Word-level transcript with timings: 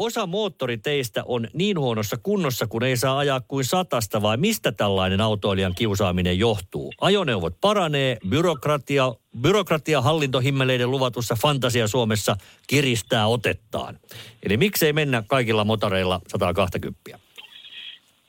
Osa 0.00 0.26
moottoriteistä 0.26 1.22
on 1.26 1.46
niin 1.52 1.78
huonossa 1.78 2.16
kunnossa, 2.22 2.66
kun 2.66 2.82
ei 2.82 2.96
saa 2.96 3.18
ajaa 3.18 3.40
kuin 3.40 3.64
satasta, 3.64 4.22
vai 4.22 4.36
mistä 4.36 4.72
tällainen 4.72 5.20
autoilijan 5.20 5.74
kiusaaminen 5.74 6.38
johtuu? 6.38 6.92
Ajoneuvot 7.00 7.54
paranee, 7.60 8.16
byrokratia, 8.28 9.14
byrokratia 9.40 10.00
hallintohimmeleiden 10.00 10.90
luvatussa 10.90 11.34
fantasia 11.42 11.88
Suomessa 11.88 12.36
kiristää 12.66 13.26
otettaan. 13.26 13.98
Eli 14.42 14.56
miksei 14.56 14.92
mennä 14.92 15.22
kaikilla 15.26 15.64
motoreilla 15.64 16.20
120? 16.28 17.18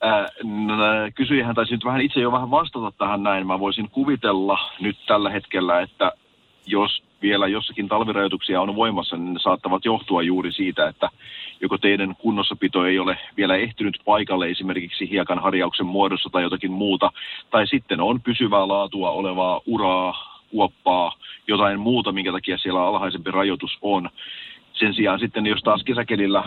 Ää, 0.00 0.28
no, 0.42 0.74
kysyjähän 1.14 1.54
taisi 1.54 1.72
nyt 1.72 1.84
vähän 1.84 2.00
itse 2.00 2.20
jo 2.20 2.32
vähän 2.32 2.50
vastata 2.50 2.92
tähän 2.98 3.22
näin. 3.22 3.46
Mä 3.46 3.58
voisin 3.58 3.90
kuvitella 3.90 4.58
nyt 4.80 4.96
tällä 5.06 5.30
hetkellä, 5.30 5.80
että 5.80 6.12
jos 6.66 7.02
vielä 7.22 7.46
jossakin 7.48 7.88
talvirajoituksia 7.88 8.60
on 8.60 8.76
voimassa, 8.76 9.16
niin 9.16 9.34
ne 9.34 9.40
saattavat 9.40 9.84
johtua 9.84 10.22
juuri 10.22 10.52
siitä, 10.52 10.88
että 10.88 11.08
joko 11.60 11.78
teidän 11.78 12.16
kunnossapito 12.18 12.86
ei 12.86 12.98
ole 12.98 13.18
vielä 13.36 13.56
ehtinyt 13.56 13.98
paikalle 14.04 14.50
esimerkiksi 14.50 15.10
hiekan 15.10 15.38
harjauksen 15.38 15.86
muodossa 15.86 16.30
tai 16.30 16.42
jotakin 16.42 16.72
muuta, 16.72 17.12
tai 17.50 17.66
sitten 17.66 18.00
on 18.00 18.20
pysyvää 18.20 18.68
laatua 18.68 19.10
olevaa 19.10 19.60
uraa, 19.66 20.40
kuoppaa, 20.50 21.12
jotain 21.46 21.80
muuta, 21.80 22.12
minkä 22.12 22.32
takia 22.32 22.58
siellä 22.58 22.82
alhaisempi 22.82 23.30
rajoitus 23.30 23.78
on. 23.82 24.10
Sen 24.72 24.94
sijaan 24.94 25.20
sitten, 25.20 25.46
jos 25.46 25.62
taas 25.62 25.82
kesäkelillä 25.84 26.44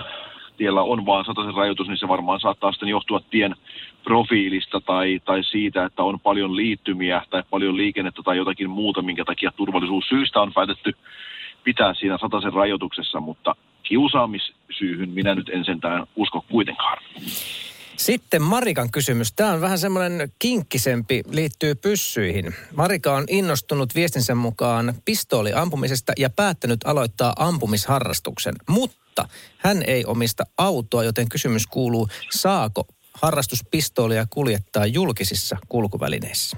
tiellä 0.58 0.82
on 0.82 1.06
vaan 1.06 1.26
sataisen 1.26 1.54
rajoitus, 1.54 1.88
niin 1.88 1.98
se 1.98 2.08
varmaan 2.08 2.40
saattaa 2.40 2.72
sitten 2.72 2.90
johtua 2.90 3.22
tien 3.30 3.56
profiilista 4.04 4.82
tai, 4.82 5.22
tai 5.26 5.44
siitä, 5.44 5.86
että 5.86 6.04
on 6.04 6.20
paljon 6.20 6.56
liittymiä 6.56 7.22
tai 7.30 7.44
paljon 7.50 7.78
liikennettä 7.78 8.22
tai 8.24 8.38
jotakin 8.38 8.70
muuta, 8.70 9.02
minkä 9.02 9.26
takia 9.26 9.52
turvallisuussyistä 9.52 10.42
on 10.42 10.54
päätetty 10.54 10.94
pitää 11.64 11.94
siinä 11.94 12.18
sataisen 12.18 12.54
rajoituksessa, 12.54 13.20
mutta 13.20 13.56
kiusaamissyyhyn 13.84 15.10
minä 15.10 15.36
nyt 15.36 15.50
en 15.50 15.66
sentään 15.66 16.08
usko 16.16 16.46
kuitenkaan. 16.50 16.98
Sitten 18.06 18.42
Marikan 18.42 18.92
kysymys. 18.92 19.34
Tämä 19.34 19.52
on 19.52 19.62
vähän 19.62 19.78
semmoinen 19.78 20.32
kinkkisempi, 20.40 21.24
liittyy 21.32 21.76
pyssyihin. 21.76 22.56
Marika 22.76 23.16
on 23.16 23.24
innostunut 23.30 23.96
viestinsä 23.96 24.36
mukaan 24.36 24.94
pistooliampumisesta 25.06 26.14
ja 26.18 26.30
päättänyt 26.30 26.80
aloittaa 26.86 27.34
ampumisharrastuksen. 27.40 28.56
Mutta 28.70 29.28
hän 29.58 29.84
ei 29.88 30.06
omista 30.06 30.44
autoa, 30.58 31.04
joten 31.04 31.30
kysymys 31.30 31.68
kuuluu, 31.68 32.08
saako 32.32 32.88
harrastuspistoolia 33.14 34.26
kuljettaa 34.30 34.86
julkisissa 34.86 35.58
kulkuvälineissä? 35.70 36.58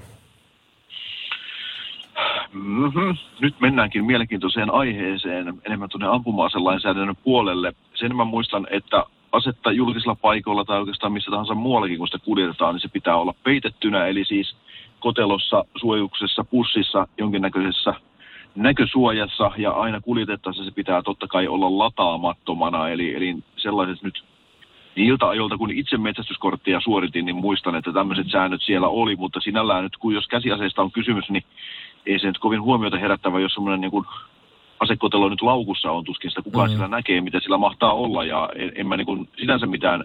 Mm-hmm. 2.52 3.16
Nyt 3.40 3.60
mennäänkin 3.60 4.04
mielenkiintoiseen 4.04 4.70
aiheeseen 4.70 5.60
enemmän 5.66 5.88
tuonne 5.88 6.06
ampuma-aselainsäädännön 6.06 7.16
puolelle. 7.16 7.72
Sen 7.94 8.16
mä 8.16 8.24
muistan, 8.24 8.66
että 8.70 9.04
asetta 9.32 9.72
julkisilla 9.72 10.14
paikoilla 10.14 10.64
tai 10.64 10.78
oikeastaan 10.78 11.12
missä 11.12 11.30
tahansa 11.30 11.54
muuallakin, 11.54 11.98
kun 11.98 12.08
sitä 12.08 12.24
kuljetetaan, 12.24 12.74
niin 12.74 12.82
se 12.82 12.88
pitää 12.88 13.16
olla 13.16 13.34
peitettynä, 13.44 14.06
eli 14.06 14.24
siis 14.24 14.56
kotelossa, 15.00 15.64
suojuksessa, 15.80 16.44
pussissa, 16.44 17.08
jonkinnäköisessä 17.18 17.94
näkösuojassa 18.54 19.50
ja 19.56 19.70
aina 19.70 20.00
kuljetettaessa 20.00 20.64
se 20.64 20.70
pitää 20.70 21.02
totta 21.02 21.26
kai 21.26 21.48
olla 21.48 21.78
lataamattomana, 21.78 22.88
eli, 22.88 23.14
eli 23.14 23.36
sellaiset 23.56 24.02
nyt 24.02 24.24
niiltä 24.96 25.28
ajoilta, 25.28 25.58
kun 25.58 25.70
itse 25.70 25.96
metsästyskorttia 25.96 26.80
suoritin, 26.80 27.26
niin 27.26 27.36
muistan, 27.36 27.76
että 27.76 27.92
tämmöiset 27.92 28.30
säännöt 28.30 28.62
siellä 28.62 28.88
oli, 28.88 29.16
mutta 29.16 29.40
sinällään 29.40 29.84
nyt, 29.84 29.96
kun 29.96 30.14
jos 30.14 30.26
käsiaseista 30.26 30.82
on 30.82 30.92
kysymys, 30.92 31.30
niin 31.30 31.44
ei 32.06 32.18
se 32.18 32.26
nyt 32.26 32.38
kovin 32.38 32.62
huomiota 32.62 32.98
herättävä, 32.98 33.40
jos 33.40 33.54
semmoinen 33.54 33.80
niin 33.80 34.04
asekotelo 34.80 35.28
nyt 35.28 35.42
laukussa 35.42 35.90
on, 35.90 36.04
tuskin 36.04 36.30
sitä 36.30 36.42
kukaan 36.42 36.70
mm. 36.70 36.72
sillä 36.72 36.88
näkee, 36.88 37.20
mitä 37.20 37.40
sillä 37.40 37.58
mahtaa 37.58 37.92
olla, 37.92 38.24
ja 38.24 38.48
en, 38.54 38.72
en 38.74 38.86
mä 38.86 38.96
niin 38.96 39.06
kuin 39.06 39.28
sinänsä 39.40 39.66
mitään 39.66 40.04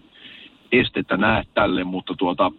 estettä 0.72 1.18
näe 1.18 1.44
tälle, 1.54 1.84
mutta 1.84 2.14
tuota, 2.18 2.52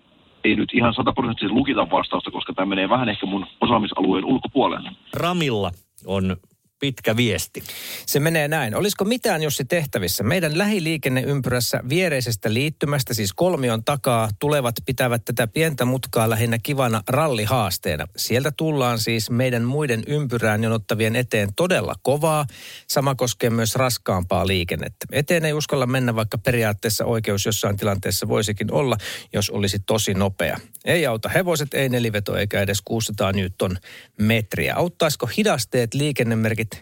ei 0.44 0.56
nyt 0.56 0.74
ihan 0.74 0.94
sataprosenttisesti 0.94 1.54
lukita 1.54 1.90
vastausta, 1.90 2.30
koska 2.30 2.52
tämä 2.52 2.66
menee 2.66 2.88
vähän 2.88 3.08
ehkä 3.08 3.26
mun 3.26 3.46
osaamisalueen 3.60 4.24
ulkopuolelle. 4.24 4.90
Ramilla 5.16 5.70
on 6.06 6.36
pitkä 6.84 7.16
viesti. 7.16 7.62
Se 8.06 8.20
menee 8.20 8.48
näin. 8.48 8.74
Olisiko 8.74 9.04
mitään 9.04 9.42
Jussi 9.42 9.64
tehtävissä? 9.64 10.24
Meidän 10.24 10.58
lähiliikenneympyrässä 10.58 11.80
viereisestä 11.88 12.54
liittymästä, 12.54 13.14
siis 13.14 13.32
kolmion 13.32 13.84
takaa, 13.84 14.28
tulevat 14.38 14.74
pitävät 14.86 15.24
tätä 15.24 15.46
pientä 15.46 15.84
mutkaa 15.84 16.30
lähinnä 16.30 16.58
kivana 16.62 17.02
rallihaasteena. 17.08 18.06
Sieltä 18.16 18.52
tullaan 18.56 18.98
siis 18.98 19.30
meidän 19.30 19.64
muiden 19.64 20.02
ympyrään 20.06 20.64
jonottavien 20.64 21.16
eteen 21.16 21.54
todella 21.56 21.94
kovaa. 22.02 22.46
Sama 22.88 23.14
koskee 23.14 23.50
myös 23.50 23.74
raskaampaa 23.74 24.46
liikennettä. 24.46 25.06
Eteen 25.12 25.44
ei 25.44 25.52
uskalla 25.52 25.86
mennä, 25.86 26.14
vaikka 26.14 26.38
periaatteessa 26.38 27.04
oikeus 27.04 27.46
jossain 27.46 27.76
tilanteessa 27.76 28.28
voisikin 28.28 28.72
olla, 28.72 28.96
jos 29.32 29.50
olisi 29.50 29.78
tosi 29.78 30.14
nopea. 30.14 30.60
Ei 30.84 31.06
auta 31.06 31.28
hevoset, 31.28 31.74
ei 31.74 31.88
neliveto 31.88 32.36
eikä 32.36 32.60
edes 32.60 32.82
600 32.84 33.32
newton 33.32 33.78
metriä. 34.18 34.74
Auttaisiko 34.74 35.26
hidasteet, 35.26 35.94
liikennemerkit 35.94 36.73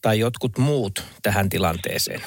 tai 0.00 0.18
jotkut 0.18 0.58
muut 0.58 1.04
tähän 1.22 1.48
tilanteeseen? 1.48 2.22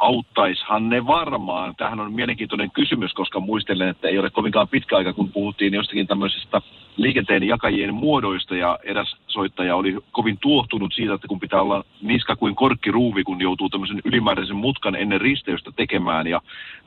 Auttaishan 0.00 0.88
ne 0.88 1.06
varmaan. 1.06 1.76
Tähän 1.76 2.00
on 2.00 2.12
mielenkiintoinen 2.12 2.70
kysymys, 2.70 3.12
koska 3.12 3.40
muistelen, 3.40 3.88
että 3.88 4.08
ei 4.08 4.18
ole 4.18 4.30
kovinkaan 4.30 4.68
pitkä 4.68 4.96
aika, 4.96 5.12
kun 5.12 5.32
puhuttiin 5.32 5.74
jostakin 5.74 6.06
tämmöisestä 6.06 6.62
liikenteen 6.96 7.42
jakajien 7.42 7.94
muodoista 7.94 8.56
ja 8.56 8.78
eräs 8.82 9.16
soittaja 9.26 9.76
oli 9.76 9.96
kovin 10.12 10.38
tuohtunut 10.40 10.92
siitä, 10.92 11.14
että 11.14 11.28
kun 11.28 11.40
pitää 11.40 11.62
olla 11.62 11.84
niska 12.02 12.36
kuin 12.36 12.54
korkkiruuvi, 12.54 13.24
kun 13.24 13.40
joutuu 13.40 13.68
tämmöisen 13.68 14.00
ylimääräisen 14.04 14.56
mutkan 14.56 14.96
ennen 14.96 15.20
risteystä 15.20 15.70
tekemään 15.76 16.26
ja 16.26 16.40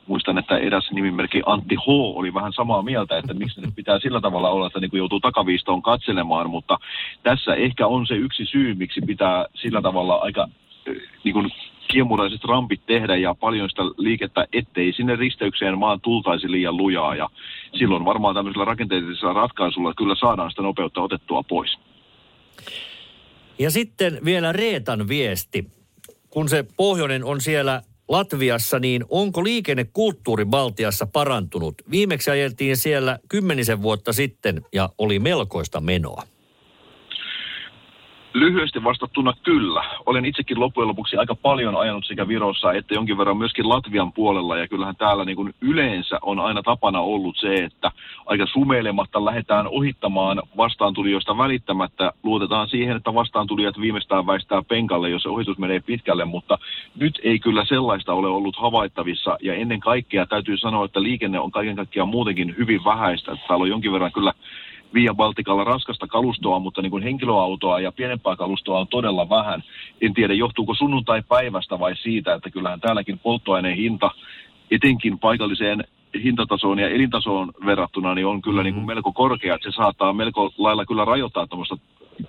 muistan, 0.06 0.38
että 0.38 0.58
eräs 0.58 0.90
nimimerkki 0.90 1.42
Antti 1.46 1.74
H. 1.74 1.88
oli 1.88 2.34
vähän 2.34 2.52
samaa 2.52 2.82
mieltä, 2.82 3.18
että 3.18 3.34
miksi 3.34 3.60
nyt 3.60 3.74
pitää 3.76 3.98
sillä 3.98 4.20
tavalla 4.20 4.48
olla, 4.48 4.66
että 4.66 4.80
niin 4.80 4.90
kuin 4.90 4.98
joutuu 4.98 5.20
takaviistoon 5.20 5.82
katselemaan, 5.82 6.50
mutta 6.50 6.78
tässä 7.22 7.54
ehkä 7.54 7.86
on 7.86 8.06
se 8.06 8.14
yksi 8.14 8.46
syy, 8.46 8.74
miksi 8.74 9.00
pitää 9.06 9.46
sillä 9.54 9.82
tavalla 9.82 10.14
aika 10.14 10.48
eh, 10.86 10.96
niin 11.24 11.32
kuin 11.32 11.50
kiemuraiset 11.88 12.44
rampit 12.44 12.86
tehdä 12.86 13.16
ja 13.16 13.34
paljon 13.34 13.70
sitä 13.70 13.82
liikettä, 13.82 14.46
ettei 14.52 14.92
sinne 14.92 15.16
risteykseen 15.16 15.78
maan 15.78 16.00
tultaisi 16.00 16.50
liian 16.50 16.76
lujaa. 16.76 17.14
Ja 17.14 17.28
silloin 17.78 18.04
varmaan 18.04 18.34
tämmöisellä 18.34 18.64
rakenteellisella 18.64 19.32
ratkaisulla 19.32 19.94
kyllä 19.94 20.14
saadaan 20.14 20.50
sitä 20.50 20.62
nopeutta 20.62 21.00
otettua 21.00 21.42
pois. 21.42 21.78
Ja 23.58 23.70
sitten 23.70 24.18
vielä 24.24 24.52
Reetan 24.52 25.08
viesti. 25.08 25.66
Kun 26.30 26.48
se 26.48 26.64
pohjoinen 26.76 27.24
on 27.24 27.40
siellä 27.40 27.82
Latviassa, 28.08 28.78
niin 28.78 29.04
onko 29.08 29.44
liikennekulttuuri 29.44 30.44
Baltiassa 30.44 31.06
parantunut? 31.06 31.74
Viimeksi 31.90 32.30
ajeltiin 32.30 32.76
siellä 32.76 33.18
kymmenisen 33.28 33.82
vuotta 33.82 34.12
sitten 34.12 34.62
ja 34.72 34.88
oli 34.98 35.18
melkoista 35.18 35.80
menoa. 35.80 36.22
Lyhyesti 38.34 38.84
vastattuna 38.84 39.32
kyllä. 39.42 39.84
Olen 40.06 40.24
itsekin 40.24 40.60
loppujen 40.60 40.88
lopuksi 40.88 41.16
aika 41.16 41.34
paljon 41.34 41.76
ajanut 41.76 42.06
sekä 42.06 42.28
Virossa 42.28 42.72
että 42.72 42.94
jonkin 42.94 43.18
verran 43.18 43.36
myöskin 43.36 43.68
Latvian 43.68 44.12
puolella. 44.12 44.56
Ja 44.58 44.68
kyllähän 44.68 44.96
täällä 44.96 45.24
niin 45.24 45.36
kuin 45.36 45.54
yleensä 45.60 46.18
on 46.22 46.40
aina 46.40 46.62
tapana 46.62 47.00
ollut 47.00 47.36
se, 47.36 47.54
että 47.54 47.90
aika 48.26 48.46
sumeilematta 48.46 49.24
lähdetään 49.24 49.66
ohittamaan 49.68 50.42
vastaantulijoista 50.56 51.38
välittämättä. 51.38 52.12
Luotetaan 52.22 52.68
siihen, 52.68 52.96
että 52.96 53.14
vastaantulijat 53.14 53.80
viimeistään 53.80 54.26
väistää 54.26 54.62
penkalle, 54.62 55.10
jos 55.10 55.22
se 55.22 55.28
ohitus 55.28 55.58
menee 55.58 55.80
pitkälle. 55.80 56.24
Mutta 56.24 56.58
nyt 57.00 57.20
ei 57.22 57.38
kyllä 57.38 57.64
sellaista 57.64 58.12
ole 58.12 58.28
ollut 58.28 58.56
havaittavissa. 58.56 59.38
Ja 59.42 59.54
ennen 59.54 59.80
kaikkea 59.80 60.26
täytyy 60.26 60.56
sanoa, 60.56 60.84
että 60.84 61.02
liikenne 61.02 61.40
on 61.40 61.50
kaiken 61.50 61.76
kaikkiaan 61.76 62.08
muutenkin 62.08 62.54
hyvin 62.58 62.84
vähäistä. 62.84 63.36
Täällä 63.48 63.62
on 63.62 63.68
jonkin 63.68 63.92
verran 63.92 64.12
kyllä 64.12 64.32
Via 64.94 65.14
Baltikalla 65.14 65.64
raskasta 65.64 66.06
kalustoa, 66.06 66.58
mutta 66.58 66.82
niin 66.82 66.90
kuin 66.90 67.02
henkilöautoa 67.02 67.80
ja 67.80 67.92
pienempää 67.92 68.36
kalustoa 68.36 68.80
on 68.80 68.88
todella 68.88 69.28
vähän. 69.28 69.62
En 70.00 70.14
tiedä, 70.14 70.34
johtuuko 70.34 70.74
sunnuntai-päivästä 70.74 71.78
vai 71.78 71.96
siitä, 71.96 72.34
että 72.34 72.50
kyllähän 72.50 72.80
täälläkin 72.80 73.18
polttoaineen 73.18 73.76
hinta 73.76 74.10
etenkin 74.70 75.18
paikalliseen 75.18 75.84
hintatasoon 76.22 76.78
ja 76.78 76.88
elintasoon 76.88 77.52
verrattuna 77.66 78.14
niin 78.14 78.26
on 78.26 78.42
kyllä 78.42 78.56
mm-hmm. 78.56 78.64
niin 78.64 78.74
kuin 78.74 78.86
melko 78.86 79.12
korkea. 79.12 79.54
Että 79.54 79.70
se 79.70 79.76
saattaa 79.76 80.12
melko 80.12 80.52
lailla 80.58 80.86
kyllä 80.86 81.04
rajoittaa 81.04 81.46
tämmöistä 81.46 81.76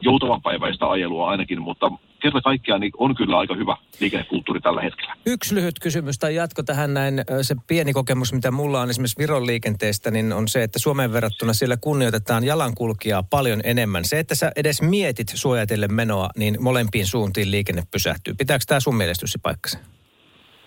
joutavan 0.01 0.41
päiväistä 0.41 0.89
ajelua 0.89 1.29
ainakin, 1.29 1.61
mutta 1.61 1.91
kerta 2.25 2.41
kaikkiaan 2.41 2.81
niin 2.81 2.91
on 2.97 3.15
kyllä 3.15 3.37
aika 3.37 3.55
hyvä 3.55 3.77
liikennekulttuuri 3.99 4.61
tällä 4.61 4.81
hetkellä. 4.81 5.13
Yksi 5.25 5.55
lyhyt 5.55 5.79
kysymys 5.81 6.19
tai 6.19 6.35
jatko 6.35 6.63
tähän 6.63 6.93
näin. 6.93 7.21
Se 7.41 7.55
pieni 7.67 7.93
kokemus, 7.93 8.33
mitä 8.33 8.51
mulla 8.51 8.81
on 8.81 8.89
esimerkiksi 8.89 9.19
Viron 9.19 9.47
liikenteestä, 9.47 10.11
niin 10.11 10.33
on 10.33 10.47
se, 10.47 10.63
että 10.63 10.79
Suomeen 10.79 11.13
verrattuna 11.13 11.53
siellä 11.53 11.77
kunnioitetaan 11.77 12.43
jalankulkijaa 12.43 13.23
paljon 13.23 13.61
enemmän. 13.63 14.05
Se, 14.05 14.19
että 14.19 14.35
sä 14.35 14.51
edes 14.55 14.81
mietit 14.81 15.27
suojatelle 15.35 15.87
menoa, 15.87 16.29
niin 16.37 16.57
molempiin 16.59 17.05
suuntiin 17.05 17.51
liikenne 17.51 17.83
pysähtyy. 17.91 18.33
Pitääkö 18.33 18.65
tämä 18.67 18.79
sun 18.79 18.95
mielestäsi 18.95 19.37
paikkansa? 19.43 19.79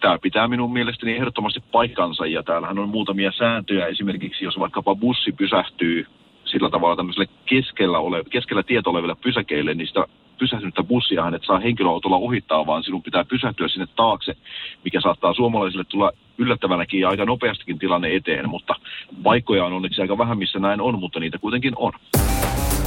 Tämä 0.00 0.18
pitää 0.18 0.48
minun 0.48 0.72
mielestäni 0.72 1.16
ehdottomasti 1.16 1.60
paikkansa 1.72 2.26
ja 2.26 2.42
täällähän 2.42 2.78
on 2.78 2.88
muutamia 2.88 3.32
sääntöjä. 3.38 3.86
Esimerkiksi 3.86 4.44
jos 4.44 4.58
vaikkapa 4.58 4.94
bussi 4.94 5.32
pysähtyy 5.32 6.06
sillä 6.44 6.70
tavalla 6.70 6.96
tämmöiselle 6.96 7.28
keskellä, 7.46 7.98
ole, 7.98 8.24
keskellä 8.30 8.62
tieto 8.62 8.90
oleville 8.90 9.14
pysäkeille, 9.14 9.74
niin 9.74 9.86
sitä 9.86 10.04
pysähtynyttä 10.38 10.82
bussia 10.82 11.28
et 11.34 11.42
saa 11.46 11.58
henkilöautolla 11.60 12.16
ohittaa, 12.16 12.66
vaan 12.66 12.84
sinun 12.84 13.02
pitää 13.02 13.24
pysähtyä 13.24 13.68
sinne 13.68 13.86
taakse, 13.96 14.36
mikä 14.84 15.00
saattaa 15.00 15.34
suomalaisille 15.34 15.84
tulla 15.84 16.12
yllättävänäkin 16.38 17.00
ja 17.00 17.08
aika 17.08 17.24
nopeastikin 17.24 17.78
tilanne 17.78 18.16
eteen, 18.16 18.48
mutta 18.48 18.74
paikkoja 19.22 19.64
on 19.64 19.72
onneksi 19.72 20.02
aika 20.02 20.18
vähän, 20.18 20.38
missä 20.38 20.58
näin 20.58 20.80
on, 20.80 20.98
mutta 20.98 21.20
niitä 21.20 21.38
kuitenkin 21.38 21.72
on. 21.76 21.92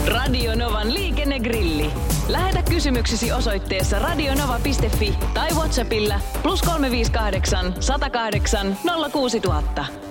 Radio 0.08 0.56
Novan 0.56 0.94
liikennegrilli. 0.94 1.86
Lähetä 2.30 2.64
kysymyksesi 2.70 3.32
osoitteessa 3.32 4.00
radionova.fi 4.00 5.14
tai 5.34 5.50
Whatsappilla 5.56 6.16
plus 6.44 6.62
358 6.62 7.74
108 7.80 8.78
06000. 9.12 10.11